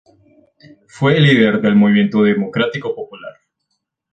Fue 0.87 1.19
líder 1.19 1.61
del 1.61 1.75
Movimiento 1.75 2.23
Democrático 2.23 2.95
Popular. 2.95 3.33